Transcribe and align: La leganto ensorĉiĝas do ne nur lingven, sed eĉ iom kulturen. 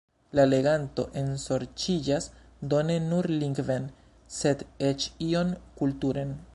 La 0.37 0.43
leganto 0.51 1.03
ensorĉiĝas 1.21 2.29
do 2.73 2.81
ne 2.89 2.97
nur 3.11 3.29
lingven, 3.45 3.87
sed 4.41 4.65
eĉ 4.91 5.11
iom 5.29 5.53
kulturen. 5.83 6.35